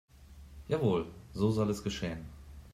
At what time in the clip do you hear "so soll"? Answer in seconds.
1.31-1.69